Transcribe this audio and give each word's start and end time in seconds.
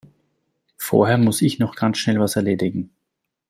Vorher 0.79 1.19
muss 1.19 1.43
ich 1.43 1.59
noch 1.59 1.75
ganz 1.75 1.99
schnell 1.99 2.19
was 2.19 2.35
erledigen. 2.35 2.89